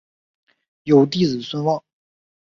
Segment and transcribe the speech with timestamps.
[0.85, 1.83] 有弟子孙望。